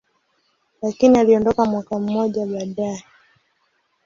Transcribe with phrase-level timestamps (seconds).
[0.81, 3.03] lakini aliondoka mwaka mmoja baadaye.